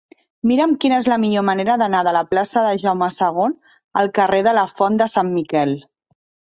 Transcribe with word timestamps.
Mira'm 0.51 0.71
quina 0.85 0.97
és 1.01 1.09
la 1.11 1.17
millor 1.25 1.45
manera 1.49 1.75
d'anar 1.83 2.01
de 2.09 2.13
la 2.17 2.25
plaça 2.31 2.65
de 2.69 2.73
Jaume 2.87 3.13
II 3.19 3.55
al 4.03 4.13
carrer 4.21 4.45
de 4.51 4.59
la 4.61 4.69
Font 4.77 5.03
de 5.05 5.13
Sant 5.17 5.33
Miquel. 5.41 5.81